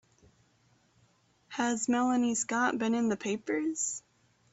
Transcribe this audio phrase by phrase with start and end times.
[1.49, 4.01] Has Melanie Scott been in the papers?